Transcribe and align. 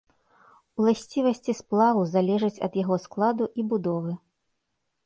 Уласцівасці 0.83 1.55
сплаву 1.59 2.01
залежаць 2.17 2.59
ад 2.69 2.81
яго 2.83 2.95
складу 3.05 3.45
і 3.59 3.69
будовы. 3.75 4.13